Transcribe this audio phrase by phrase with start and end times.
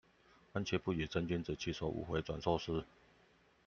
[0.51, 2.83] 觀棋不語真君子，起手無回轉壽司